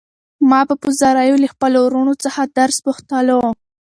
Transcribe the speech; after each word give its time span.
ما 0.49 0.61
به 0.67 0.75
په 0.81 0.89
زاریو 0.99 1.41
له 1.43 1.47
خپلو 1.53 1.77
وروڼو 1.83 2.13
څخه 2.23 2.41
درس 2.57 2.77
پوښتلو. 2.85 3.41